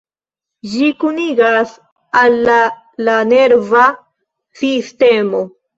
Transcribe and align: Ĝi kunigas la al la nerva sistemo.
Ĝi 0.71 0.87
kunigas 1.03 1.75
la 1.77 2.17
al 2.23 2.51
la 3.11 3.21
nerva 3.37 3.87
sistemo. 4.65 5.49